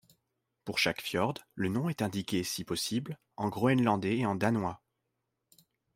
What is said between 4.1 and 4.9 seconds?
et en danois.